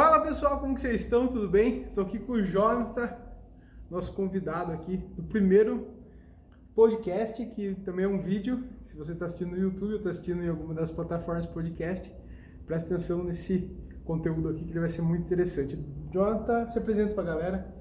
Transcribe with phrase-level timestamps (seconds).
[0.00, 1.26] Fala pessoal, como que vocês estão?
[1.26, 1.82] Tudo bem?
[1.82, 3.16] Estou aqui com o Jonathan,
[3.90, 5.88] nosso convidado aqui do primeiro
[6.72, 8.62] podcast, que também é um vídeo.
[8.80, 12.14] Se você está assistindo no YouTube ou está assistindo em alguma das plataformas de podcast,
[12.64, 15.76] preste atenção nesse conteúdo aqui que ele vai ser muito interessante.
[16.12, 17.74] Jonathan, se apresenta para a galera.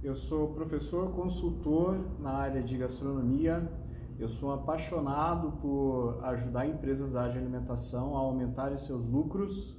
[0.00, 3.68] Eu sou professor consultor na área de gastronomia.
[4.16, 9.76] Eu sou apaixonado por ajudar empresas da área de alimentação a aumentarem seus lucros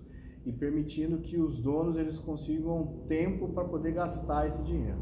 [0.50, 4.98] e permitindo que os donos eles consigam tempo para poder gastar esse dinheiro.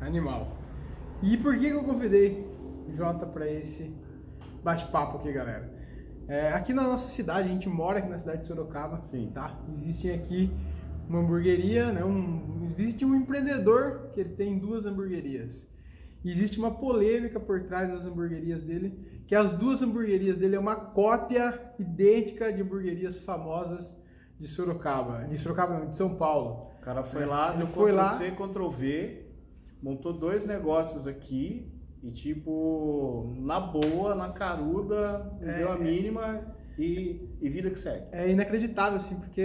[0.00, 0.56] Animal.
[1.22, 2.46] E por que eu convidei
[2.88, 3.94] o Jota para esse
[4.64, 5.70] bate-papo aqui, galera?
[6.26, 9.30] É, aqui na nossa cidade, a gente mora aqui na cidade de Sorocaba, Sim.
[9.34, 9.60] tá?
[9.70, 10.50] Existem aqui
[11.08, 12.02] uma hamburgueria, né?
[12.02, 15.68] Um, existe um empreendedor que ele tem duas hamburguerias.
[16.24, 20.58] E existe uma polêmica por trás das hamburguerias dele, que as duas hamburguerias dele é
[20.58, 24.05] uma cópia idêntica de hamburguerias famosas
[24.38, 26.70] de Sorocaba, de Sorocaba de São Paulo.
[26.78, 29.26] O cara foi É, lá no foi Ctrl lá- C, Ctrl V,
[29.82, 35.78] montou dois negócios aqui e tipo, na boa, na caruda, É, deu a é.
[35.78, 38.06] mínima e, e vida que segue.
[38.12, 39.40] É inacreditável, assim, porque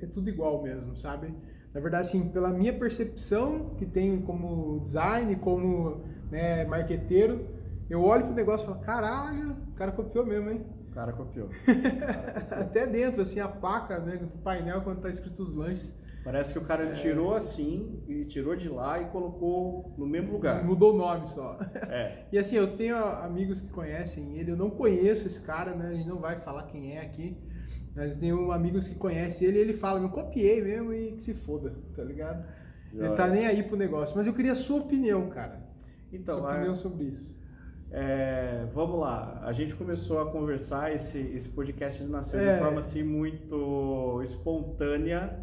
[0.00, 1.34] é tudo igual mesmo, sabe?
[1.74, 7.46] Na verdade, assim, pela minha percepção que tenho como design, como né, marqueteiro,
[7.90, 10.64] eu olho pro negócio e falo, caralho, o cara copiou mesmo, hein?
[10.98, 11.48] O cara copiou.
[12.50, 16.58] Até dentro, assim, a placa né, do painel, quando tá escrito os lanches, Parece que
[16.58, 20.62] o cara tirou assim e tirou de lá e colocou no mesmo lugar.
[20.64, 21.56] mudou o nome só.
[21.88, 22.26] É.
[22.32, 25.88] E assim, eu tenho amigos que conhecem ele, eu não conheço esse cara, né?
[25.88, 27.38] A gente não vai falar quem é aqui.
[27.94, 31.32] Mas tenho amigos que conhecem ele e ele fala, eu copiei mesmo e que se
[31.32, 32.44] foda, tá ligado?
[32.92, 34.16] Ele tá nem aí pro negócio.
[34.16, 35.62] Mas eu queria a sua opinião, cara.
[36.12, 37.37] Então, sua a- opinião sobre isso.
[37.90, 42.54] É, vamos lá, a gente começou a conversar, esse, esse podcast nasceu É.
[42.54, 45.40] de forma assim muito espontânea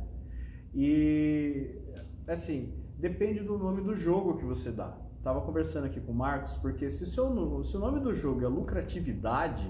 [0.74, 1.82] e
[2.28, 4.96] assim, depende do nome do jogo que você dá.
[5.24, 8.48] Tava conversando aqui com o Marcos, porque se, seu, se o nome do jogo é
[8.48, 9.68] lucratividade,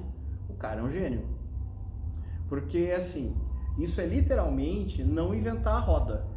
[0.49, 1.23] o cara é um gênio.
[2.49, 3.37] Porque assim,
[3.79, 6.27] isso é literalmente não inventar a roda.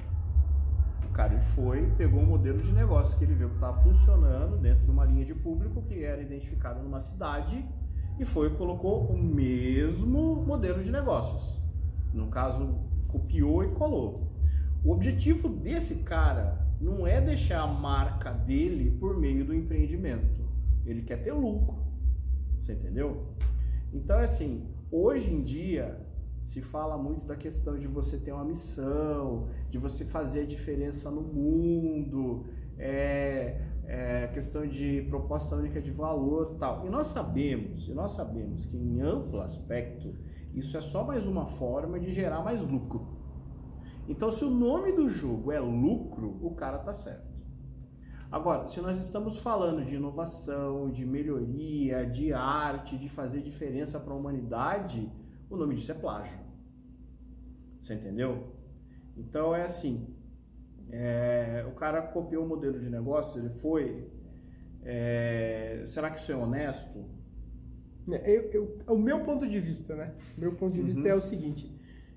[1.19, 4.85] Cara ele foi, pegou um modelo de negócio que ele viu que estava funcionando dentro
[4.85, 7.67] de uma linha de público que era identificada numa cidade
[8.21, 11.61] e foi e colocou o mesmo modelo de negócios.
[12.15, 14.31] No caso, copiou e colou.
[14.85, 20.41] O objetivo desse cara não é deixar a marca dele por meio do empreendimento.
[20.87, 21.79] Ele quer ter lucro.
[22.61, 23.35] Você entendeu?
[23.93, 25.99] Então, é assim, hoje em dia
[26.49, 31.11] se fala muito da questão de você ter uma missão, de você fazer a diferença
[31.11, 32.47] no mundo,
[32.79, 36.87] é, é questão de proposta única de valor tal.
[36.87, 40.15] E nós sabemos, e nós sabemos que em amplo aspecto,
[40.55, 43.07] isso é só mais uma forma de gerar mais lucro.
[44.09, 47.29] Então, se o nome do jogo é lucro, o cara tá certo.
[48.33, 54.15] Agora, se nós estamos falando de inovação, de melhoria, de arte, de fazer diferença para
[54.15, 55.13] a humanidade,
[55.51, 56.39] o nome disso é plágio.
[57.79, 58.53] Você entendeu?
[59.17, 60.15] Então é assim:
[60.91, 64.09] é, o cara copiou o modelo de negócio, ele foi.
[64.85, 67.05] é, será que isso é honesto?
[68.25, 70.15] Eu- eu- o meu ponto de vista, né?
[70.37, 71.09] O meu ponto de vista Uhum.
[71.09, 71.71] é o seguinte: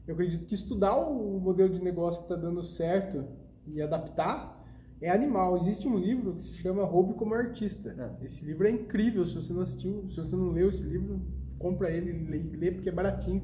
[0.08, 3.26] eu acredito que estudar o modelo de negócio que está dando certo
[3.68, 4.64] e adaptar
[5.02, 5.58] é animal.
[5.58, 7.90] Existe um livro que se chama Roube como Artista.
[8.22, 8.26] É.
[8.26, 9.26] Esse livro é incrível.
[9.26, 11.20] Se você não assistiu, se você não leu esse livro,
[11.62, 13.44] compra ele e lê, porque é baratinho.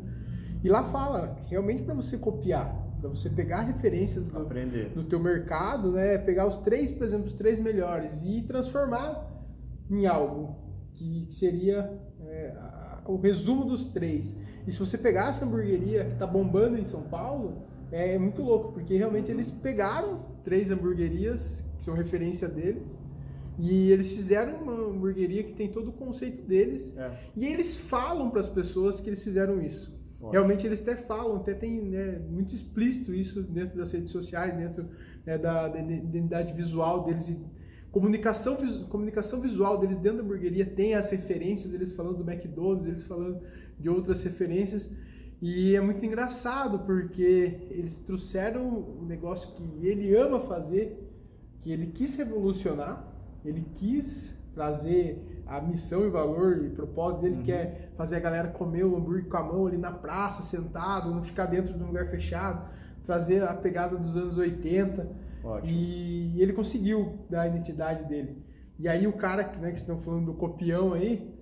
[0.63, 4.91] E lá fala realmente para você copiar, para você pegar referências do, Aprender.
[4.95, 6.17] no teu mercado, né?
[6.17, 9.31] Pegar os três, por exemplo, os três melhores e transformar
[9.89, 10.55] em algo
[10.93, 11.91] que seria
[12.21, 12.53] é,
[13.05, 14.41] o resumo dos três.
[14.65, 18.73] E se você pegar essa hamburgueria que está bombando em São Paulo, é muito louco,
[18.73, 23.01] porque realmente eles pegaram três hamburguerias que são referência deles
[23.59, 27.11] e eles fizeram uma hamburgueria que tem todo o conceito deles É.
[27.35, 29.97] e eles falam para as pessoas que eles fizeram isso.
[30.19, 30.31] Ótimo.
[30.31, 34.87] Realmente eles até falam, até tem né, muito explícito isso dentro das redes sociais, dentro
[35.25, 37.29] né, da, da identidade visual deles.
[37.29, 37.39] E
[37.91, 38.57] comunicação,
[38.89, 43.39] comunicação visual deles dentro da hamburgueria tem as referências, eles falando do McDonald's, eles falando
[43.79, 44.91] de outras referências.
[45.39, 48.67] E é muito engraçado porque eles trouxeram
[48.99, 50.97] um negócio que ele ama fazer,
[51.61, 53.06] que ele quis revolucionar,
[53.47, 58.47] ele quis trazer a missão e valor e propósito dele, que é fazer a galera
[58.49, 61.87] comer o hambúrguer com a mão ali na praça, sentado, não ficar dentro de um
[61.87, 62.69] lugar fechado,
[63.05, 65.07] trazer a pegada dos anos 80.
[65.43, 65.71] Ótimo.
[65.71, 68.43] E ele conseguiu dar a identidade dele.
[68.77, 71.33] E aí o cara que, né, que estão falando do copião aí,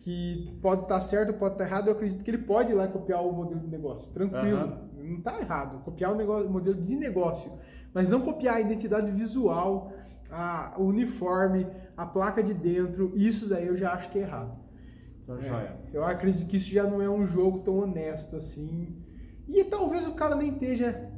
[0.00, 3.24] que pode estar certo, pode estar errado, eu acredito que ele pode ir lá copiar
[3.24, 4.58] o modelo de negócio, tranquilo.
[4.58, 4.90] Aham.
[4.98, 5.82] Não tá errado.
[5.82, 7.52] Copiar o, negócio, o modelo de negócio.
[7.92, 9.92] Mas não copiar a identidade visual,
[10.34, 11.66] a, o uniforme,
[11.96, 13.12] a placa de dentro.
[13.14, 14.58] Isso daí eu já acho que é errado.
[15.22, 15.38] Então.
[15.38, 18.96] É, eu acredito que isso já não é um jogo tão honesto assim.
[19.46, 21.08] E talvez o cara nem esteja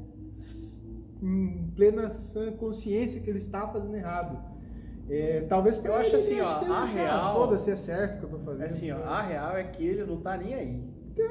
[1.22, 2.10] em plena
[2.58, 4.38] consciência que ele está fazendo errado.
[5.08, 7.34] É, talvez eu acho assim, ó, a real.
[7.34, 8.64] Foda-se, é certo que eu tô fazendo.
[8.64, 10.84] Assim, ó, a real é que ele não tá nem aí.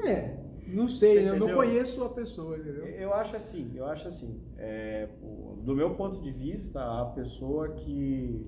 [0.06, 0.38] É,
[0.68, 2.86] não sei, eu não conheço a pessoa, entendeu?
[2.86, 5.08] Eu acho assim, eu acho assim, é,
[5.62, 8.42] do meu ponto de vista, a pessoa que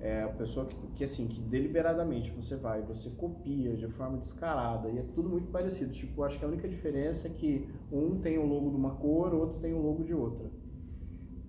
[0.00, 4.88] é a pessoa que, que assim, que deliberadamente você vai, você copia de forma descarada
[4.90, 5.92] e é tudo muito parecido.
[5.92, 9.32] Tipo, acho que a única diferença é que um tem o logo de uma cor,
[9.32, 10.50] o outro tem o logo de outra.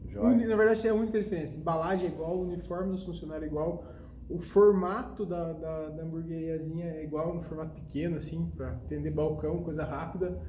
[0.06, 0.48] Joia.
[0.48, 1.58] Na verdade, é a única diferença.
[1.58, 3.84] Embalagem é igual, uniforme dos funcionários é igual,
[4.30, 9.64] o formato da, da, da hamburgueriazinha é igual, no formato pequeno, assim, para atender balcão,
[9.64, 10.42] coisa rápida.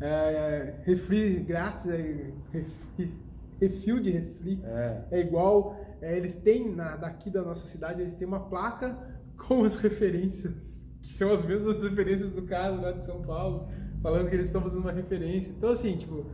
[0.00, 3.14] É, é, refri grátis, é, refri,
[3.60, 5.76] refil de refri é, é igual.
[6.00, 8.96] É, eles têm, na, daqui da nossa cidade, eles têm uma placa
[9.36, 13.68] com as referências, que são as mesmas referências do caso lá de São Paulo,
[14.00, 15.50] falando que eles estão fazendo uma referência.
[15.50, 16.26] Então, assim, tipo,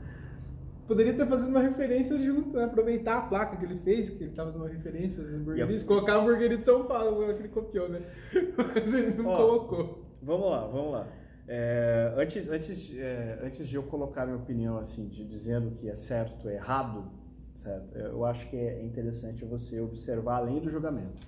[0.91, 2.65] poderia estar fazendo uma referência junto, né?
[2.65, 6.15] aproveitar a placa que ele fez, que ele estava fazendo uma referência às hamburguerias, colocar
[6.15, 8.03] a hamburgueria de São Paulo, que ele copiou, né?
[8.75, 10.05] Mas ele não Ó, colocou.
[10.21, 11.09] Vamos lá, vamos lá.
[11.47, 15.95] É, antes, antes, é, antes de eu colocar minha opinião assim, de, dizendo que é
[15.95, 17.09] certo, é errado,
[17.55, 17.97] certo?
[17.97, 21.23] Eu acho que é interessante você observar além do julgamento.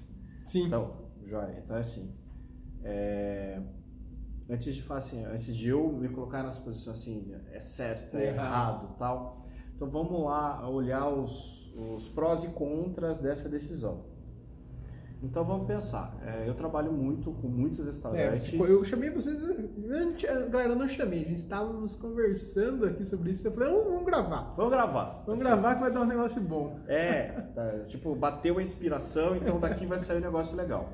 [0.44, 0.66] Sim.
[0.66, 1.56] Então, joia.
[1.64, 2.12] Então, assim,
[2.82, 3.62] é,
[4.50, 8.24] antes de falar assim, antes de eu me colocar nessa posição assim, é certo, é,
[8.24, 9.41] é errado, errado, tal.
[9.74, 14.12] Então vamos lá olhar os, os prós e contras dessa decisão.
[15.22, 16.18] Então vamos pensar.
[16.26, 18.52] É, eu trabalho muito com muitos restaurantes.
[18.52, 19.40] É, eu chamei vocês.
[20.50, 21.20] Galera, eu não chamei.
[21.20, 23.46] A gente estávamos conversando aqui sobre isso.
[23.46, 24.52] Eu falei, vamos, vamos gravar.
[24.56, 25.22] Vamos gravar.
[25.24, 26.76] Vamos assim, gravar que vai dar um negócio bom.
[26.88, 30.90] É, tá, tipo, bateu a inspiração, então daqui vai sair um negócio legal.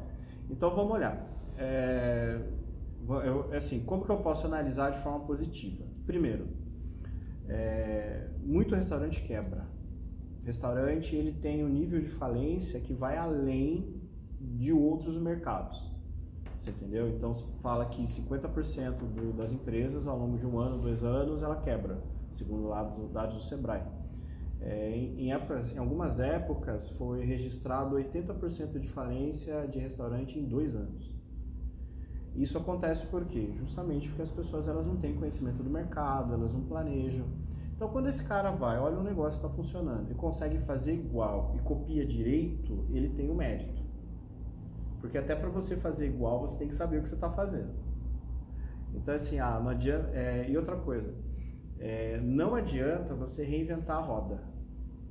[0.51, 1.27] Então vamos olhar.
[1.57, 2.39] É,
[3.09, 5.87] eu, assim, como que eu posso analisar de forma positiva?
[6.07, 6.49] Primeiro,
[7.49, 9.67] é, muito restaurante quebra.
[10.45, 14.01] Restaurante ele tem um nível de falência que vai além
[14.41, 15.99] de outros mercados.
[16.57, 17.09] Você entendeu?
[17.09, 21.57] Então fala que 50% do, das empresas ao longo de um ano, dois anos, ela
[21.57, 22.03] quebra,
[22.33, 22.71] segundo
[23.13, 23.83] dados do Sebrae.
[24.61, 30.45] É, em, em, épocas, em algumas épocas foi registrado 80% de falência de restaurante em
[30.45, 31.17] dois anos.
[32.35, 33.51] Isso acontece por quê?
[33.53, 37.27] Justamente porque as pessoas elas não têm conhecimento do mercado, elas não planejam.
[37.79, 41.61] Então, quando esse cara vai, olha o negócio está funcionando e consegue fazer igual e
[41.61, 43.85] copia direito, ele tem o um mérito.
[45.01, 47.71] Porque até para você fazer igual, você tem que saber o que você está fazendo.
[48.93, 50.11] Então, assim, ah, não adianta.
[50.13, 51.15] É, e outra coisa,
[51.79, 54.43] é, não adianta você reinventar a roda.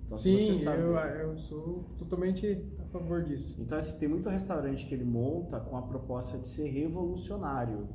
[0.05, 0.81] Então, Sim, sabe...
[0.81, 3.55] eu, eu sou totalmente a favor disso.
[3.61, 7.87] Então, assim, tem muito restaurante que ele monta com a proposta de ser revolucionário.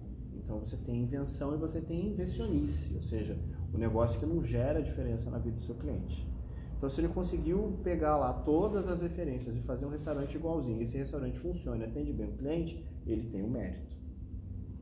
[0.52, 3.38] Então, você tem invenção e você tem investionice, ou seja,
[3.72, 6.30] o negócio que não gera diferença na vida do seu cliente.
[6.76, 10.98] Então, se ele conseguiu pegar lá todas as referências e fazer um restaurante igualzinho, esse
[10.98, 13.96] restaurante funciona atende bem o cliente, ele tem o um mérito.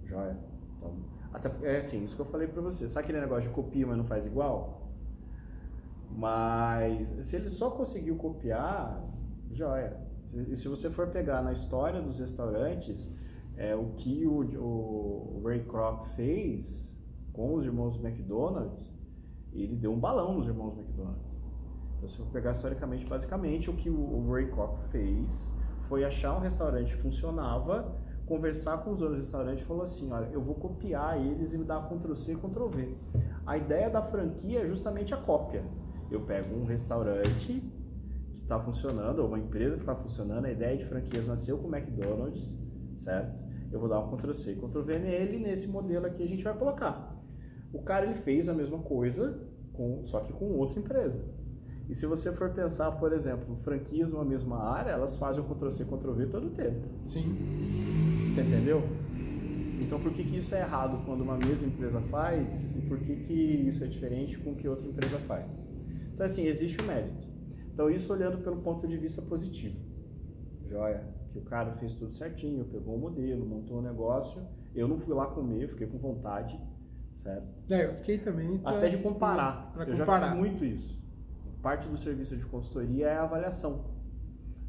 [0.05, 0.37] Joia?
[0.77, 2.89] Então, até, é assim, isso que eu falei para você.
[2.89, 4.91] Sabe aquele negócio de copia, mas não faz igual?
[6.11, 9.09] Mas se ele só conseguiu copiar,
[9.49, 9.97] joia.
[10.49, 13.15] E se você for pegar na história dos restaurantes,
[13.61, 16.99] é, o que o, o Ray Kroc fez
[17.31, 18.99] com os irmãos McDonald's,
[19.53, 21.39] ele deu um balão nos irmãos McDonald's.
[21.97, 26.41] Então, se for pegar historicamente, basicamente, o que o Ray Kroc fez foi achar um
[26.41, 30.55] restaurante que funcionava, conversar com os donos do restaurante e falou assim, olha, eu vou
[30.55, 32.97] copiar eles e me dar Ctrl-C e Ctrl-V.
[33.45, 35.63] A ideia da franquia é justamente a cópia.
[36.11, 37.63] Eu pego um restaurante
[38.33, 41.77] está funcionando, ou uma empresa que está funcionando, a ideia de franquias nasceu com o
[41.77, 42.59] McDonald's,
[42.97, 43.50] certo?
[43.71, 47.17] Eu vou dar um Ctrl-C, Ctrl-V nele, nesse modelo aqui a gente vai colocar.
[47.73, 49.41] O cara ele fez a mesma coisa,
[49.73, 51.25] com, só que com outra empresa.
[51.89, 55.85] E se você for pensar, por exemplo, franquias numa mesma área, elas fazem o Ctrl-C,
[55.85, 56.87] Ctrl-V todo o tempo.
[57.05, 57.37] Sim.
[58.35, 58.83] Você entendeu?
[59.81, 63.17] Então por que, que isso é errado quando uma mesma empresa faz e por que,
[63.17, 65.67] que isso é diferente com o que outra empresa faz?
[66.13, 67.31] Então assim, existe o mérito.
[67.81, 69.75] Então, isso olhando pelo ponto de vista positivo.
[70.69, 74.43] Joia, que o cara fez tudo certinho, pegou o modelo, montou o um negócio.
[74.75, 76.61] Eu não fui lá comer, eu fiquei com vontade,
[77.15, 77.49] certo?
[77.73, 78.59] É, eu fiquei também.
[78.59, 79.73] Pra, Até de comparar.
[79.77, 80.21] eu comparar.
[80.21, 81.01] já fiz muito isso.
[81.63, 83.85] Parte do serviço de consultoria é a avaliação.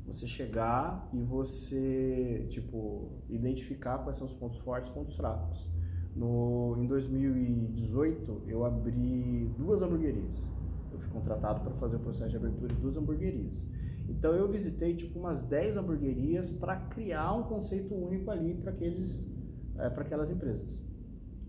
[0.06, 5.70] Você chegar e você, tipo, identificar quais são os pontos fortes e pontos fracos.
[6.16, 10.52] No, em 2018, eu abri duas hamburguerias.
[10.92, 13.66] Eu fui contratado para fazer o processo de abertura de duas hamburguerias.
[14.12, 19.34] Então eu visitei tipo umas 10 hamburguerias para criar um conceito único ali para aqueles
[19.78, 20.84] é, para aquelas empresas.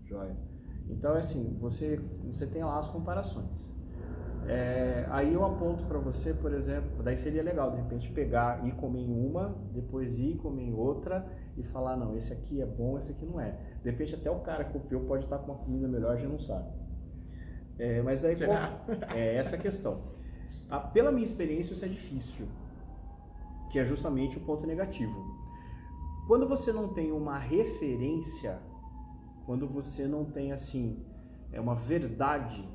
[0.05, 0.35] Joia.
[0.89, 3.73] Então é assim, você você tem lá as comparações.
[4.47, 8.71] É, aí eu aponto para você, por exemplo, daí seria legal de repente pegar e
[8.73, 12.97] comer em uma, depois ir comer em outra e falar não, esse aqui é bom,
[12.97, 13.57] esse aqui não é.
[13.81, 16.39] De repente até o cara que copiou pode estar com uma comida melhor, já não
[16.39, 16.67] sabe.
[17.77, 18.83] É, mas daí Será?
[19.15, 20.12] é essa a questão.
[20.73, 22.47] Ah, pela minha experiência isso é difícil,
[23.69, 25.19] que é justamente o ponto negativo.
[26.27, 28.59] Quando você não tem uma referência,
[29.45, 31.05] quando você não tem assim
[31.51, 32.67] é uma verdade,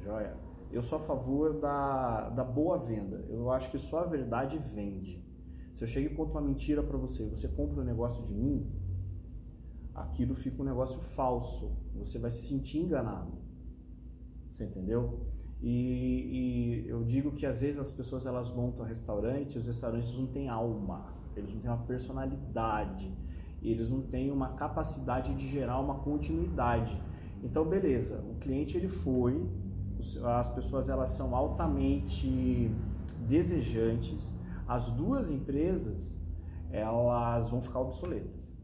[0.00, 0.36] joia
[0.72, 3.24] eu sou a favor da, da boa venda.
[3.28, 5.24] Eu acho que só a verdade vende.
[5.74, 8.72] Se eu chego e conto uma mentira para você, você compra um negócio de mim,
[9.94, 11.76] aquilo fica um negócio falso.
[11.94, 13.32] Você vai se sentir enganado.
[14.48, 15.26] Você entendeu?
[15.62, 20.26] E, e, eu digo que às vezes as pessoas elas montam restaurante, os restaurantes não
[20.26, 23.14] têm alma, eles não têm uma personalidade,
[23.62, 27.00] eles não têm uma capacidade de gerar uma continuidade.
[27.42, 29.46] Então, beleza, o cliente ele foi,
[30.38, 32.70] as pessoas elas são altamente
[33.26, 34.34] desejantes.
[34.66, 36.18] As duas empresas
[36.70, 38.56] elas vão ficar obsoletas.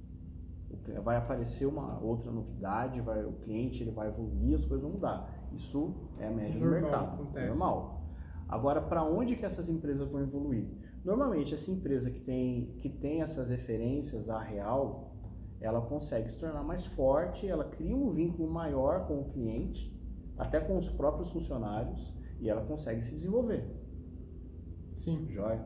[1.02, 5.35] Vai aparecer uma outra novidade, vai, o cliente ele vai evoluir, as coisas vão mudar.
[5.52, 7.48] Isso é a média do mercado, acontece.
[7.48, 8.02] normal.
[8.48, 10.68] Agora, para onde que essas empresas vão evoluir?
[11.04, 15.16] Normalmente, essa empresa que tem, que tem essas referências à real,
[15.60, 19.94] ela consegue se tornar mais forte, ela cria um vínculo maior com o cliente
[20.36, 23.64] até com os próprios funcionários, e ela consegue se desenvolver.
[24.94, 25.26] Sim.
[25.26, 25.64] Jóia.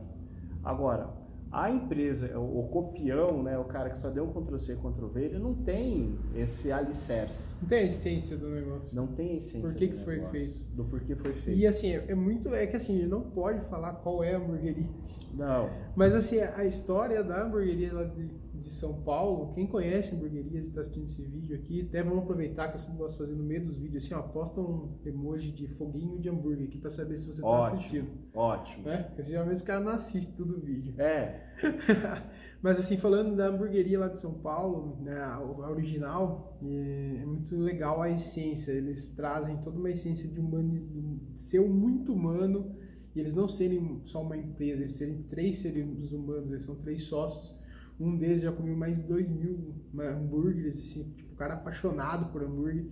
[0.63, 1.20] Agora,
[1.51, 5.53] a empresa, o, copião, né, o cara que só deu um Ctrl-C, Ctrl-V, ele não
[5.53, 7.53] tem esse alicerce.
[7.61, 8.95] Não tem a essência do negócio.
[8.95, 10.63] Não tem a essência Por que, que foi feito.
[10.73, 11.59] Do porquê foi feito.
[11.59, 12.55] E assim, é muito.
[12.55, 14.89] É que assim, ele não pode falar qual é a hamburgueria.
[15.33, 15.69] Não.
[15.95, 18.29] Mas assim, a história da hamburgueria lá de
[18.61, 22.69] de São Paulo, quem conhece hamburguerias e está assistindo esse vídeo aqui, até vamos aproveitar
[22.69, 25.51] que eu sempre gosto de fazer no meio dos vídeos, assim, ó, posta um emoji
[25.51, 28.09] de foguinho de hambúrguer aqui para saber se você está assistindo.
[28.33, 28.87] Ótimo.
[28.87, 30.93] É, porque geralmente os caras não assistem todo o vídeo.
[30.97, 31.40] É.
[32.61, 38.01] Mas assim, falando da hamburgueria lá de São Paulo, né, a original, é muito legal
[38.01, 38.71] a essência.
[38.71, 42.75] Eles trazem toda uma essência de, humano, de ser muito humano
[43.15, 47.03] e eles não serem só uma empresa, eles serem três seres humanos, eles são três
[47.03, 47.61] sócios
[48.01, 52.43] um deles já comeu mais de 2 mil hambúrgueres, assim, tipo, o cara apaixonado por
[52.43, 52.85] hambúrguer.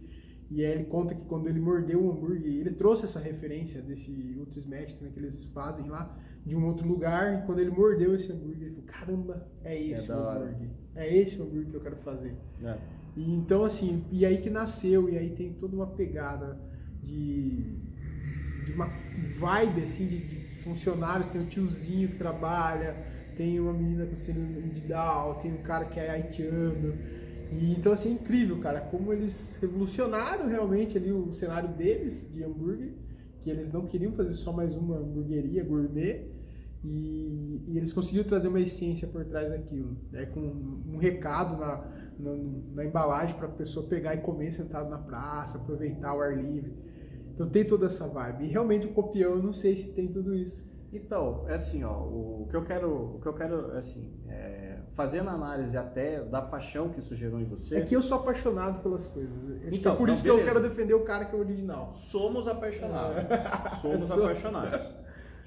[0.52, 4.12] E aí ele conta que quando ele mordeu o hambúrguer, ele trouxe essa referência desse
[4.38, 6.16] Ultra Smash né, que eles fazem lá,
[6.50, 10.10] de um outro lugar, e quando ele mordeu esse hambúrguer, ele falou, caramba, é esse
[10.10, 10.70] é o hambúrguer.
[10.96, 12.36] É esse o hambúrguer que eu quero fazer.
[12.64, 12.76] É.
[13.16, 16.60] E então, assim, e aí que nasceu, e aí tem toda uma pegada
[17.04, 17.78] de,
[18.66, 18.88] de uma
[19.38, 22.98] vibe, assim, de, de funcionários, tem o tiozinho que trabalha,
[23.36, 26.98] tem uma menina com síndrome de Down, tem um cara que é haitiano.
[27.52, 32.44] E, então, assim, é incrível, cara, como eles revolucionaram realmente ali o cenário deles de
[32.44, 32.94] hambúrguer,
[33.40, 36.39] que eles não queriam fazer só mais uma hamburgueria gourmet,
[36.84, 41.86] e, e eles conseguiram trazer uma essência por trás daquilo, né, com um recado na,
[42.18, 42.32] na,
[42.74, 46.74] na embalagem para a pessoa pegar e comer sentado na praça, aproveitar o ar livre.
[47.34, 48.46] Então tem toda essa vibe.
[48.46, 50.70] E realmente o copião, eu não sei se tem tudo isso.
[50.92, 55.30] Então, é assim, ó, o que eu quero, o que eu quero, assim, é, fazendo
[55.30, 57.78] análise até da paixão que isso gerou em você.
[57.78, 59.32] É que eu sou apaixonado pelas coisas.
[59.68, 60.44] Acho então, é por não, isso beleza.
[60.44, 61.94] que eu quero defender o cara que é o original.
[61.94, 63.24] Somos apaixonados.
[63.82, 64.90] Somos apaixonados.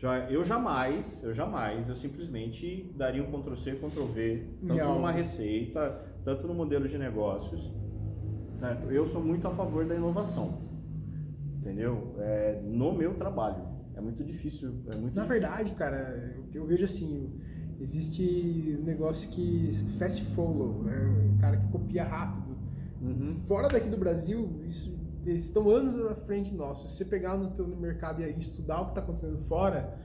[0.03, 5.13] Já, eu jamais, eu jamais, eu simplesmente daria um Ctrl C, Ctrl V, tanto numa
[5.13, 7.73] receita, tanto no modelo de negócios,
[8.53, 8.91] certo?
[8.91, 10.61] Eu sou muito a favor da inovação,
[11.57, 12.17] entendeu?
[12.19, 13.63] É, no meu trabalho.
[13.95, 14.71] É muito difícil.
[14.93, 15.29] É muito Na difícil.
[15.29, 17.39] verdade, cara, eu vejo assim,
[17.81, 22.57] existe um negócio que fast follow, é um cara que copia rápido.
[23.01, 23.37] Uhum.
[23.47, 24.93] Fora daqui do Brasil, isso,
[25.27, 26.89] eles estão anos à frente nosso.
[26.89, 29.97] Se você pegar no teu mercado e estudar o que está acontecendo fora,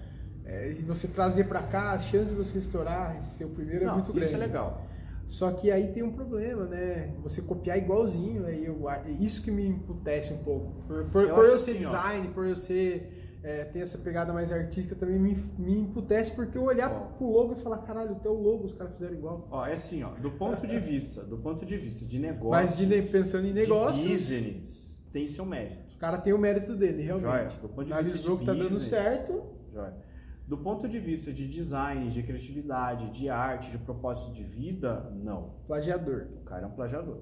[0.46, 3.88] é, e você trazer para cá, a chance de você estourar ser o primeiro é
[3.88, 4.28] Não, é muito grande.
[4.28, 4.88] Isso é legal.
[5.28, 7.14] Só que aí tem um problema, né?
[7.22, 8.86] Você copiar igualzinho, aí eu,
[9.20, 10.72] isso que me emputece um pouco.
[10.88, 12.34] Por, por eu, por eu ser assim, design, ó.
[12.34, 16.64] por eu ser é, tem essa pegada mais artística também me, me imputece porque eu
[16.64, 19.48] olhar ó, pro logo e falar, caralho, até o logo os caras fizeram igual.
[19.52, 22.50] Ó, é assim, ó, do ponto de vista, do ponto de vista de negócio.
[22.50, 24.06] Mas de, pensando em negócios.
[24.06, 24.87] De business,
[25.18, 25.96] tem seu mérito.
[25.96, 27.56] O cara tem o mérito dele, realmente.
[27.56, 27.62] Joia.
[27.62, 29.44] Do ponto de Analisou vista que tá dando certo.
[29.74, 29.98] Joia.
[30.48, 35.56] Do ponto de vista de design, de criatividade, de arte, de propósito de vida, não.
[35.66, 36.28] Plagiador.
[36.40, 37.22] O cara é um plagiador.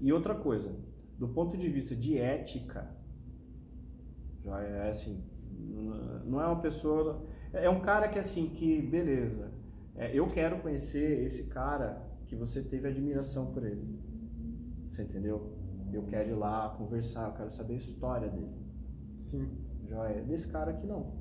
[0.00, 0.74] E outra coisa,
[1.18, 2.90] do ponto de vista de ética,
[4.42, 5.22] já é assim,
[6.24, 9.52] não é uma pessoa, é um cara que assim que beleza,
[9.94, 14.00] é, eu quero conhecer esse cara que você teve admiração por ele,
[14.88, 15.57] você entendeu?
[15.92, 18.54] Eu quero ir lá conversar, eu quero saber a história dele.
[19.20, 19.48] Sim.
[19.84, 20.22] Joia.
[20.22, 21.12] Desse cara aqui não.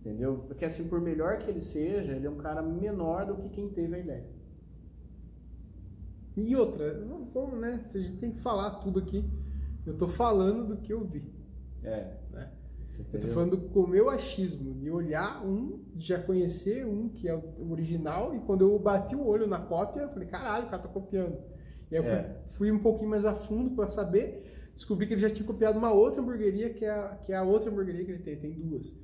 [0.00, 0.44] Entendeu?
[0.46, 3.68] Porque assim, por melhor que ele seja, ele é um cara menor do que quem
[3.70, 4.26] teve a ideia.
[6.36, 7.84] E outra, vamos, né?
[7.92, 9.28] A gente tem que falar tudo aqui.
[9.84, 11.34] Eu tô falando do que eu vi.
[11.82, 12.16] É.
[12.30, 12.52] Né?
[13.12, 17.28] Eu tô falando com o meu achismo, de olhar um, de já conhecer um que
[17.28, 20.70] é o original, e quando eu bati o olho na cópia, eu falei, caralho, o
[20.70, 21.38] cara tá copiando.
[21.90, 22.22] E aí eu é.
[22.46, 25.78] fui, fui, um pouquinho mais a fundo para saber, descobri que ele já tinha copiado
[25.78, 28.52] uma outra hamburgueria, que é a, que é a outra hamburgueria que ele tem, tem
[28.52, 28.94] duas.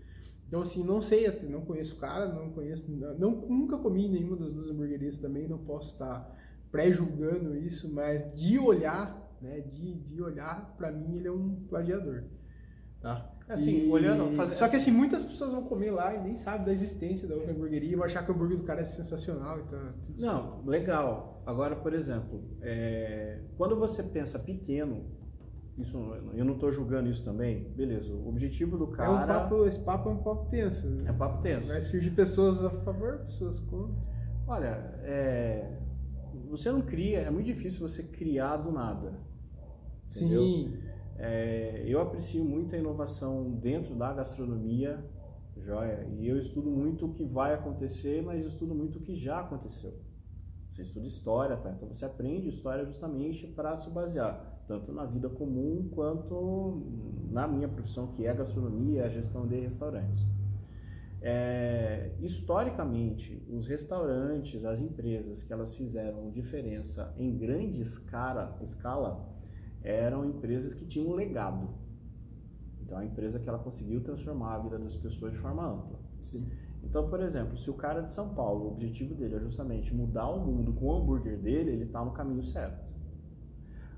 [0.47, 4.53] Então, assim, não sei, não conheço o cara, não conheço, não, nunca comi nenhuma das
[4.53, 6.31] duas hamburguerias também, não posso estar
[6.71, 12.25] pré-julgando isso, mas de olhar, né, de, de olhar, para mim ele é um plagiador.
[13.01, 13.35] Tá?
[13.49, 14.35] Assim, e, olhando.
[14.35, 14.55] Faz...
[14.55, 17.53] Só que assim, muitas pessoas vão comer lá e nem sabem da existência da outra
[17.53, 19.61] hamburgueria e vão achar que o hambúrguer do cara é sensacional.
[19.61, 19.79] Então,
[20.19, 21.34] Não, legal.
[21.47, 23.41] Agora, por exemplo, é...
[23.57, 25.05] quando você pensa pequeno,
[25.77, 25.99] isso
[26.33, 28.13] eu não estou julgando isso também, beleza.
[28.13, 29.11] O objetivo do cara.
[29.11, 30.89] É um papo, esse papo é um papo tenso.
[30.89, 30.97] Né?
[31.07, 31.69] É um papo tenso.
[31.69, 33.95] Vai surgir pessoas a favor, pessoas contra.
[34.47, 35.79] Olha, é...
[36.51, 39.19] você não cria, é muito difícil você criar do nada.
[40.11, 40.43] Entendeu?
[40.43, 40.79] Sim.
[41.17, 45.05] É, eu aprecio muito a inovação dentro da gastronomia,
[45.57, 49.41] joia, e eu estudo muito o que vai acontecer, mas estudo muito o que já
[49.41, 49.95] aconteceu.
[50.75, 51.71] Você estuda história, tá?
[51.71, 56.83] Então você aprende história justamente para se basear, tanto na vida comum quanto
[57.31, 60.27] na minha profissão, que é a gastronomia, a gestão de restaurantes.
[61.23, 69.33] É, historicamente, os restaurantes, as empresas que elas fizeram diferença em grande escala, escala
[69.81, 71.69] eram empresas que tinham um legado.
[72.83, 76.01] Então, a empresa que ela conseguiu transformar a vida das pessoas de forma ampla.
[76.21, 76.51] Sim.
[76.85, 80.29] Então, por exemplo, se o cara de São Paulo, o objetivo dele é justamente mudar
[80.29, 82.95] o mundo com o hambúrguer dele, ele está no caminho certo.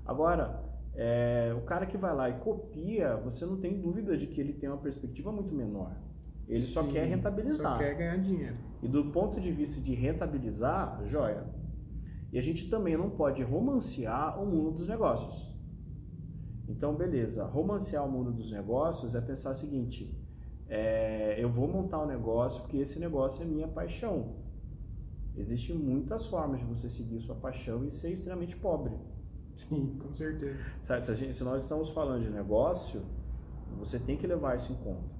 [0.05, 0.63] Agora,
[0.95, 4.53] é, o cara que vai lá e copia, você não tem dúvida de que ele
[4.53, 5.95] tem uma perspectiva muito menor.
[6.47, 7.73] Ele Sim, só quer rentabilizar.
[7.73, 8.55] Só quer ganhar dinheiro.
[8.81, 11.45] E do ponto de vista de rentabilizar, joia.
[12.31, 15.55] E a gente também não pode romancear o mundo dos negócios.
[16.67, 20.17] Então, beleza, romancear o mundo dos negócios é pensar o seguinte:
[20.69, 24.35] é, eu vou montar um negócio porque esse negócio é minha paixão.
[25.35, 28.93] Existem muitas formas de você seguir sua paixão e ser extremamente pobre.
[29.55, 30.59] Sim, com certeza.
[30.81, 33.03] Se, gente, se nós estamos falando de negócio,
[33.77, 35.17] você tem que levar isso em conta.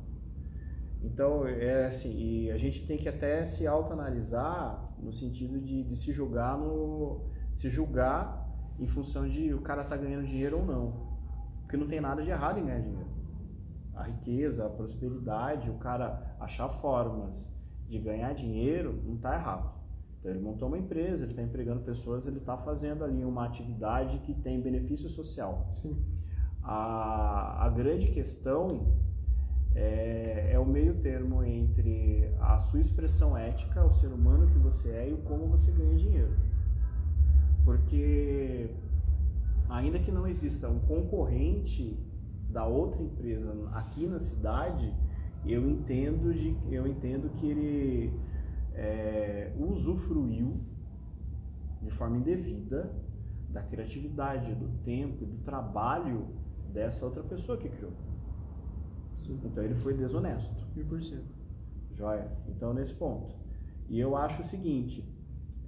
[1.02, 5.96] Então, é assim, e a gente tem que até se autoanalisar no sentido de, de
[5.96, 7.22] se julgar no
[7.54, 8.48] se julgar
[8.80, 11.08] em função de o cara tá ganhando dinheiro ou não.
[11.62, 13.17] Porque não tem nada de errado em ganhar dinheiro.
[13.98, 17.54] A riqueza, a prosperidade, o cara achar formas
[17.88, 19.78] de ganhar dinheiro, não está errado.
[20.20, 24.20] Então ele montou uma empresa, ele está empregando pessoas, ele está fazendo ali uma atividade
[24.20, 25.68] que tem benefício social.
[25.72, 25.98] Sim.
[26.62, 28.94] A, a grande questão
[29.74, 34.90] é, é, o meio termo entre a sua expressão ética, o ser humano que você
[34.90, 36.34] é e o como você ganha dinheiro.
[37.64, 38.72] Porque
[39.70, 41.98] ainda que não exista um concorrente
[42.50, 44.94] da outra empresa aqui na cidade,
[45.46, 48.20] eu entendo, de, eu entendo que ele
[48.74, 50.54] é, usufruiu
[51.82, 52.92] de forma indevida
[53.50, 56.28] da criatividade, do tempo e do trabalho
[56.74, 57.94] dessa outra pessoa que criou.
[59.18, 59.40] Sim.
[59.44, 60.66] Então ele foi desonesto.
[60.76, 61.22] 100%.
[61.92, 62.32] Joia.
[62.48, 63.36] Então nesse ponto.
[63.90, 65.04] E eu acho o seguinte,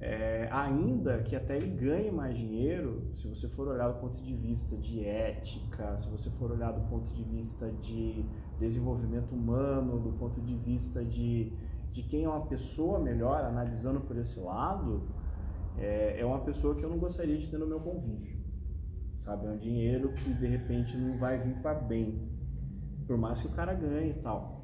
[0.01, 4.33] é, ainda que até ele ganhe mais dinheiro, se você for olhar do ponto de
[4.33, 8.25] vista de ética, se você for olhar do ponto de vista de
[8.57, 11.51] desenvolvimento humano, do ponto de vista de,
[11.91, 15.03] de quem é uma pessoa melhor, analisando por esse lado,
[15.77, 18.39] é, é uma pessoa que eu não gostaria de ter no meu convívio.
[19.17, 19.47] Sabe?
[19.47, 22.25] É um dinheiro que de repente não vai vir para bem,
[23.05, 24.58] por mais que o cara ganhe e tal.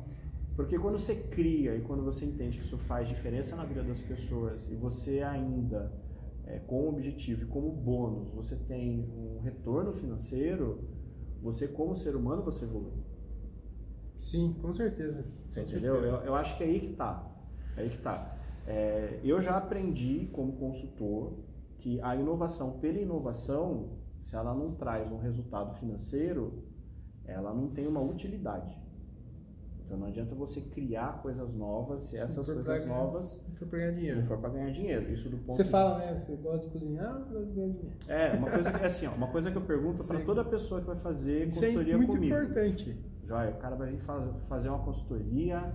[0.55, 3.99] Porque quando você cria e quando você entende que isso faz diferença na vida das
[3.99, 5.91] pessoas e você ainda,
[6.45, 10.87] é, com o objetivo e como bônus, você tem um retorno financeiro,
[11.41, 12.93] você como ser humano, você evolui.
[14.17, 15.25] Sim, com certeza.
[15.45, 15.95] Você com entendeu?
[15.95, 16.15] Certeza.
[16.15, 17.31] Eu, eu, acho que é aí que tá.
[17.75, 18.37] É aí que tá.
[18.65, 21.33] É, eu já aprendi como consultor
[21.79, 26.63] que a inovação pela inovação, se ela não traz um resultado financeiro,
[27.25, 28.84] ela não tem uma utilidade.
[29.85, 33.55] Então não adianta você criar coisas novas se Se essas for coisas pra- novas Não
[33.55, 34.17] foi pra ganhar dinheiro.
[34.17, 35.13] não for para ganhar dinheiro.
[35.13, 36.15] Isso do ponto Você de- fala, né?
[36.15, 37.95] Você gosta de cozinhar ou você gosta de ganhar dinheiro?
[38.07, 40.87] É, uma coisa que assim, ó, uma coisa que eu pergunto para toda pessoa que
[40.87, 42.35] vai fazer Isso é consultoria muito comigo.
[42.35, 42.97] importante.
[43.23, 45.71] Joia, o cara vai vir faz- fazer uma consultoria,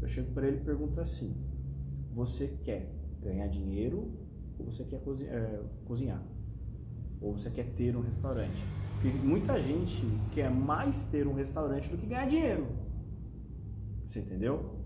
[0.00, 1.36] eu chego para ele e pergunto assim:
[2.12, 4.10] você quer ganhar dinheiro
[4.58, 4.96] ou você quer
[5.28, 6.20] é, cozinhar?
[7.20, 8.64] Ou você quer ter um restaurante?
[9.00, 12.66] Porque muita gente quer mais ter um restaurante do que ganhar dinheiro.
[14.12, 14.76] Você entendeu?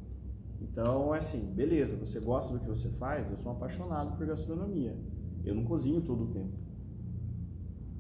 [0.61, 3.29] Então, é assim, beleza, você gosta do que você faz?
[3.29, 4.97] Eu sou apaixonado por gastronomia.
[5.45, 6.53] Eu não cozinho todo o tempo.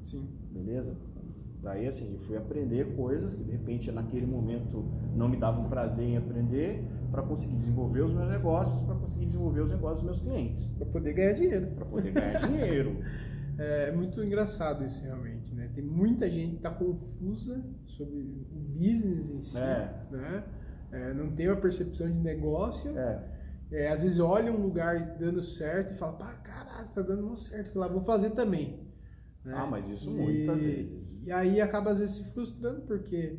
[0.05, 0.29] Sim.
[0.53, 0.97] Beleza?
[1.61, 4.85] Daí assim, eu fui aprender coisas que de repente naquele momento
[5.17, 9.63] não me davam prazer em aprender para conseguir desenvolver os meus negócios, para conseguir desenvolver
[9.63, 11.67] os negócios dos meus clientes, Pra poder ganhar dinheiro.
[11.75, 12.99] para poder ganhar dinheiro.
[13.59, 15.71] É muito engraçado isso realmente, né?
[15.75, 18.19] Tem muita gente que está confusa sobre
[18.53, 20.07] o business em si, É.
[20.11, 20.45] né?
[20.97, 22.97] É, não tem uma percepção de negócio.
[22.99, 23.37] É,
[23.71, 27.41] É, às vezes olha um lugar dando certo e fala, pá, caralho, tá dando muito
[27.41, 28.67] certo, lá vou fazer também.
[29.45, 29.53] né?
[29.57, 31.27] Ah, mas isso E- muitas vezes.
[31.27, 33.39] E aí acaba às vezes se frustrando porque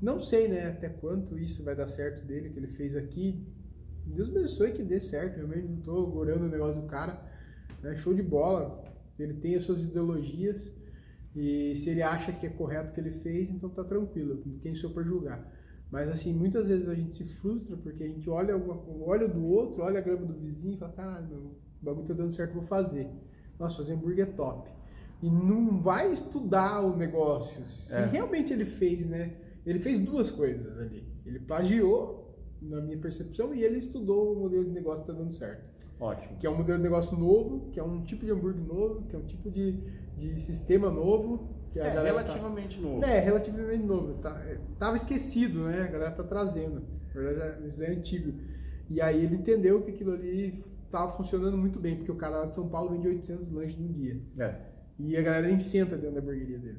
[0.00, 3.46] não sei, né, até quanto isso vai dar certo dele que ele fez aqui.
[4.04, 7.22] Deus abençoe que dê certo, eu mesmo não tô gorando o negócio do cara,
[7.82, 7.94] né?
[7.94, 8.84] Show de bola.
[9.18, 10.76] Ele tem as suas ideologias
[11.34, 14.42] e se ele acha que é correto o que ele fez, então tá tranquilo.
[14.60, 15.40] Quem sou para julgar?
[15.92, 19.44] Mas assim, muitas vezes a gente se frustra porque a gente olha, alguma, olha do
[19.44, 22.54] outro, olha a grama do vizinho e fala, caralho, meu, o bagulho tá dando certo,
[22.54, 23.06] vou fazer.
[23.58, 24.70] Nossa, fazer hambúrguer é top.
[25.22, 27.62] E não vai estudar o negócio.
[27.66, 28.06] Se É.
[28.06, 29.36] realmente ele fez, né?
[29.66, 31.06] Ele fez duas coisas ali.
[31.26, 35.32] Ele plagiou, na minha percepção, e ele estudou o modelo de negócio que tá dando
[35.32, 36.38] certo Ótimo.
[36.38, 39.14] que é um modelo de negócio novo, que é um tipo de hambúrguer novo, que
[39.14, 39.72] é um tipo de,
[40.16, 42.82] de sistema novo, que É galera relativamente tá...
[42.82, 43.04] novo.
[43.04, 44.14] É, relativamente novo.
[44.14, 45.82] Tá, é, tava esquecido, né?
[45.82, 46.82] A galera tá trazendo.
[47.14, 48.32] Na verdade, isso é antigo.
[48.90, 52.46] E aí ele entendeu que aquilo ali tava funcionando muito bem, porque o cara lá
[52.46, 54.20] de São Paulo vende 800 lanches num dia.
[54.38, 54.54] É.
[54.98, 56.78] E a galera nem senta dentro da hamburgueria dele.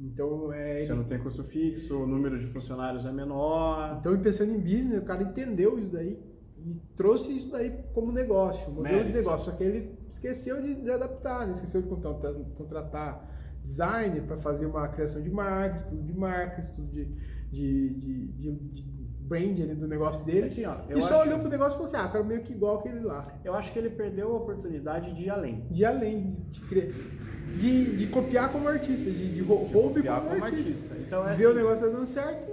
[0.00, 3.98] Então, é, Você ele- não tem custo fixo, o número de funcionários é menor.
[4.00, 6.18] Então, e pensando em business, o cara entendeu isso daí
[6.58, 9.18] e trouxe isso daí como negócio, um modelo de Mérito.
[9.18, 9.50] negócio.
[9.52, 11.52] Só que ele esqueceu de, de adaptar, né?
[11.52, 13.31] esqueceu de contratar, contratar
[13.62, 17.04] designer para fazer uma criação de marca, estudo de marca, estudo de,
[17.50, 18.82] de, de, de, de
[19.22, 20.44] brand ali do negócio dele.
[20.44, 22.78] Assim, ó, e só olhou pro negócio e falou assim: ah, quero meio que igual
[22.80, 23.26] aquele lá.
[23.44, 25.66] Eu acho que ele perdeu a oportunidade de ir além.
[25.70, 26.94] De além de, de, cre-
[27.58, 30.68] de, de copiar como artista, de, de rou- roube Copiar como, como artista.
[30.94, 30.94] artista.
[30.98, 32.48] Então, é Ver o assim, negócio tá dando certo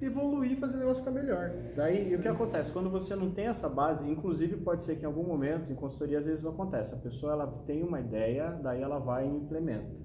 [0.00, 1.52] e evoluir e fazer o negócio ficar melhor.
[1.76, 2.72] Daí, o que acontece?
[2.72, 6.18] Quando você não tem essa base, inclusive pode ser que em algum momento, em consultoria
[6.18, 10.03] às vezes acontece, a pessoa ela tem uma ideia, daí ela vai e implementa.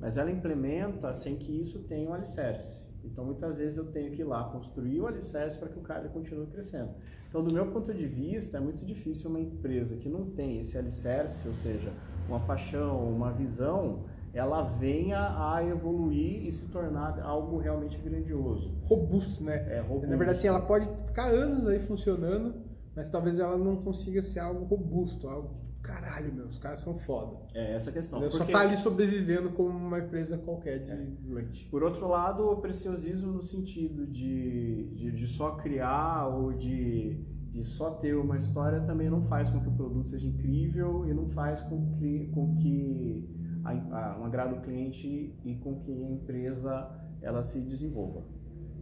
[0.00, 2.84] Mas ela implementa sem que isso tenha um alicerce.
[3.04, 6.08] Então, muitas vezes eu tenho que ir lá construir o alicerce para que o cara
[6.08, 6.92] continue crescendo.
[7.28, 10.76] Então, do meu ponto de vista, é muito difícil uma empresa que não tem esse
[10.76, 11.92] alicerce, ou seja,
[12.28, 14.04] uma paixão, uma visão,
[14.34, 18.74] ela venha a evoluir e se tornar algo realmente grandioso.
[18.82, 19.66] Robusto, né?
[19.70, 20.10] É robusto.
[20.10, 22.54] Na verdade, assim, ela pode ficar anos aí funcionando,
[22.94, 26.96] mas talvez ela não consiga ser algo robusto, algo que, caralho, meu, os caras são
[26.98, 27.36] foda.
[27.54, 28.18] É essa a questão.
[28.18, 28.32] Entendeu?
[28.32, 31.64] Só Porque- tá ali sobrevivendo como uma empresa qualquer de lanche.
[31.70, 37.62] Por outro lado, o preciosismo no sentido de, de, de só criar ou de, de
[37.64, 41.28] só ter uma história também não faz com que o produto seja incrível e não
[41.28, 43.28] faz com que, com que
[43.64, 46.90] a, a, um agrade o cliente e com que a empresa
[47.22, 48.22] ela se desenvolva.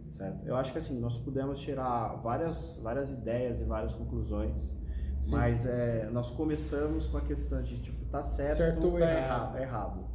[0.09, 0.45] Certo?
[0.45, 4.77] Eu acho que assim, nós pudemos tirar várias, várias ideias e várias conclusões,
[5.25, 5.35] Sim.
[5.35, 9.17] mas é, nós começamos com a questão de tipo, tá certo, Certo tá errado.
[9.17, 10.05] errado, é errado.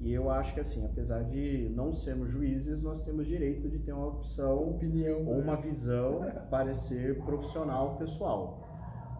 [0.00, 3.92] E eu acho que assim, apesar de não sermos juízes, nós temos direito de ter
[3.92, 5.24] uma opção Opinião.
[5.26, 5.42] ou né?
[5.42, 8.62] uma visão para ser profissional pessoal.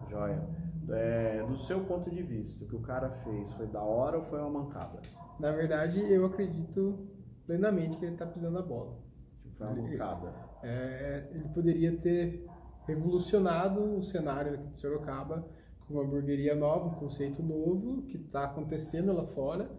[0.09, 0.41] Joia.
[0.89, 4.23] É, do seu ponto de vista, o que o cara fez foi da hora ou
[4.23, 5.01] foi uma mancada?
[5.39, 7.07] Na verdade, eu acredito
[7.45, 8.97] plenamente que ele tá pisando a bola.
[9.41, 10.33] Tipo, foi uma Ele- mancada.
[10.63, 12.45] É, ele poderia ter
[12.87, 15.45] revolucionado o cenário aqui de Sorocaba
[15.85, 19.69] com uma hamburgueria nova, um conceito novo que está acontecendo lá fora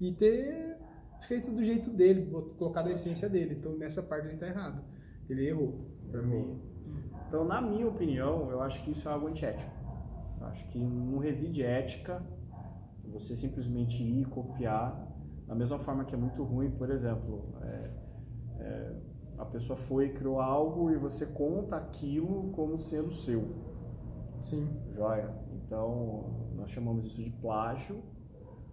[0.00, 0.76] e ter
[1.22, 3.56] feito do jeito dele, colocado a essência dele.
[3.58, 4.82] Então nessa parte ele está errado.
[5.28, 5.86] Ele errou.
[6.10, 6.60] Para mim.
[7.26, 9.72] Então, na minha opinião, eu acho que isso é algo antiético.
[10.38, 12.22] Eu acho que não reside ética
[13.12, 15.08] você simplesmente ir e copiar.
[15.46, 17.90] Da mesma forma que é muito ruim, por exemplo, é,
[18.60, 18.92] é,
[19.42, 23.44] a pessoa foi e criou algo e você conta aquilo como sendo seu.
[24.40, 24.68] Sim.
[24.94, 25.34] Joia?
[25.52, 28.02] Então, nós chamamos isso de plágio,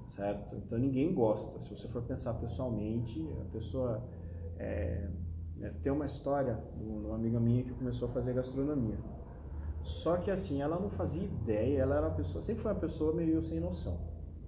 [0.08, 0.55] certo?
[0.55, 1.60] Então, ninguém gosta.
[1.60, 4.03] Se você for pensar pessoalmente, a pessoa
[4.58, 5.10] é,
[5.62, 8.97] é, tem uma história de uma amiga minha que começou a fazer gastronomia.
[9.84, 13.13] Só que assim, ela não fazia ideia, ela era uma pessoa, sempre foi uma pessoa
[13.13, 13.97] meio sem noção,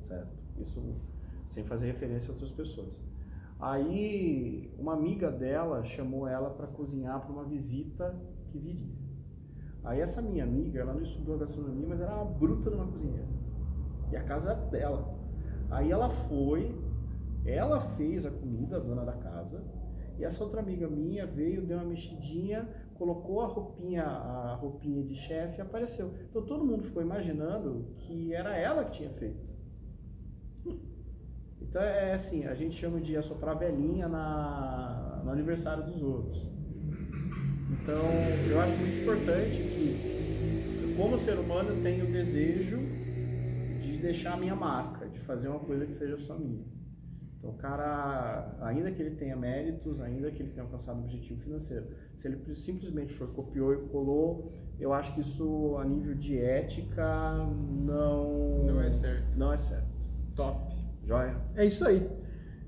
[0.07, 0.37] certo?
[0.59, 0.79] Isso
[1.47, 3.03] sem fazer referência a outras pessoas.
[3.61, 8.19] Aí, uma amiga dela chamou ela para cozinhar para uma visita
[8.49, 8.95] que viria.
[9.83, 13.27] Aí essa minha amiga, ela não estudou gastronomia, mas era uma bruta numa cozinheira.
[14.11, 15.13] E a casa era dela.
[15.69, 16.75] Aí ela foi,
[17.45, 19.63] ela fez a comida, a dona da casa,
[20.17, 25.15] e essa outra amiga minha veio, deu uma mexidinha, colocou a roupinha, a roupinha de
[25.15, 26.13] chefe e apareceu.
[26.29, 29.60] Então todo mundo ficou imaginando que era ela que tinha feito.
[31.61, 36.51] Então é assim, a gente chama de assoprar velhinha na, no aniversário dos outros.
[37.71, 38.01] Então
[38.49, 42.77] eu acho muito importante que, como ser humano, eu tenho o desejo
[43.79, 46.65] de deixar a minha marca, de fazer uma coisa que seja só minha.
[47.41, 51.41] Então, o cara, ainda que ele tenha méritos, ainda que ele tenha alcançado um objetivo
[51.41, 56.37] financeiro, se ele simplesmente for copiou e colou, eu acho que isso, a nível de
[56.37, 57.03] ética,
[57.83, 58.63] não.
[58.63, 59.39] Não é certo.
[59.39, 59.87] Não é certo.
[60.35, 60.80] Top.
[61.03, 61.35] Joia?
[61.55, 62.09] É isso aí.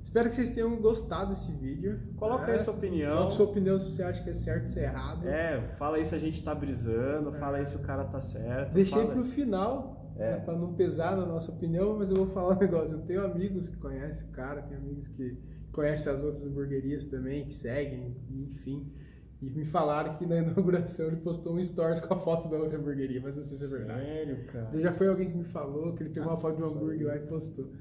[0.02, 2.00] Espero que vocês tenham gostado desse vídeo.
[2.18, 2.54] Coloca né?
[2.54, 3.16] aí sua opinião.
[3.18, 5.28] Coloca sua opinião se você acha que é certo, se é errado.
[5.28, 8.74] É, fala aí se a gente tá brisando, fala aí se o cara tá certo.
[8.74, 9.14] Deixei fala...
[9.14, 10.32] pro final, É.
[10.34, 12.98] né, pra não pesar na nossa opinião, mas eu vou falar um negócio.
[12.98, 15.36] Eu tenho amigos que conhecem o cara, tenho amigos que
[15.72, 18.94] conhecem as outras hamburguerias também, que seguem, enfim.
[19.42, 22.78] E me falaram que na inauguração ele postou um stories com a foto da outra
[22.78, 24.02] hamburgueria, mas não sei se é verdade.
[24.06, 24.80] Sério, cara.
[24.80, 27.08] Já foi alguém que me falou que ele pegou Ah, uma foto de um hambúrguer
[27.08, 27.72] lá e postou.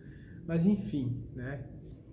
[0.47, 1.65] Mas enfim, né?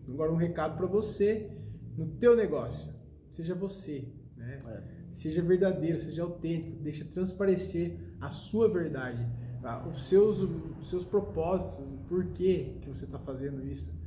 [0.07, 1.51] Agora um recado para você
[1.97, 2.93] no teu negócio.
[3.31, 4.59] Seja você, né?
[4.67, 4.99] É.
[5.11, 9.25] Seja verdadeiro, seja autêntico, deixa transparecer a sua verdade,
[9.61, 9.87] tá?
[9.87, 13.97] os seus os seus propósitos, o porquê que você está fazendo isso.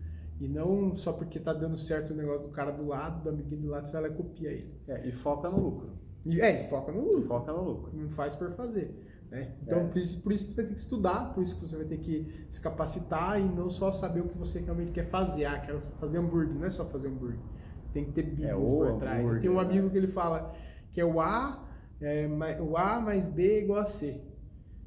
[0.40, 3.62] E não só porque tá dando certo o negócio do cara do lado, do amiguinho
[3.62, 4.74] do lado, você vai lá e copia ele.
[4.88, 5.90] É, e foca no lucro.
[6.24, 7.96] E, é, foca no lucro Foca no lucro.
[7.96, 8.92] não faz por fazer.
[9.32, 9.50] Né?
[9.62, 9.84] Então, É.
[9.88, 11.96] por, isso, por isso você vai ter que estudar, por isso que você vai ter
[11.98, 15.46] que se capacitar e não só saber o que você realmente quer fazer.
[15.46, 16.54] Ah, quero fazer hambúrguer.
[16.54, 17.38] Não é só fazer hambúrguer.
[17.82, 19.26] Você tem que ter business É por trás.
[19.32, 19.62] Eu tenho um né?
[19.62, 20.54] amigo que ele fala
[20.92, 21.66] que é o A,
[21.98, 22.28] é,
[22.60, 24.20] o A mais B é igual a C.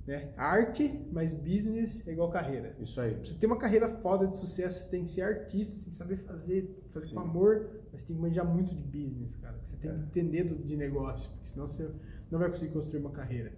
[0.05, 0.31] Né?
[0.37, 2.69] Arte mais business é igual carreira.
[2.79, 3.15] Isso aí.
[3.15, 5.89] Pra você ter uma carreira foda de sucesso, você tem que ser artista, você tem
[5.89, 7.15] que saber fazer, fazer Sim.
[7.15, 9.57] com amor, mas tem que manjar muito de business, cara.
[9.63, 9.93] Você tem É.
[9.95, 11.89] que entender do- de negócio, porque senão você
[12.29, 13.51] não vai conseguir construir uma carreira,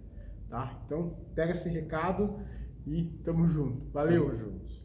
[0.48, 0.80] tá?
[0.84, 2.40] Então, pega esse recado
[2.86, 3.90] e tamo junto.
[3.90, 4.24] Valeu!
[4.26, 4.77] Tamo juntos.